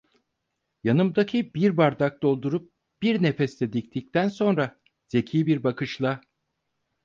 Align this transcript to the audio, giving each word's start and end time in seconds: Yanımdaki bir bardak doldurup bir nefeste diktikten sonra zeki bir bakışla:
Yanımdaki 0.83 1.53
bir 1.53 1.77
bardak 1.77 2.23
doldurup 2.23 2.71
bir 3.01 3.21
nefeste 3.23 3.73
diktikten 3.73 4.27
sonra 4.29 4.79
zeki 5.09 5.45
bir 5.45 5.63
bakışla: 5.63 6.21